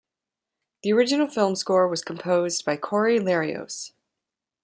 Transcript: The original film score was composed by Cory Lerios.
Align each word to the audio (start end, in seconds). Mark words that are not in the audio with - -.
The 0.81 0.91
original 0.93 1.27
film 1.27 1.55
score 1.55 1.87
was 1.87 2.01
composed 2.03 2.65
by 2.65 2.75
Cory 2.75 3.19
Lerios. 3.19 3.91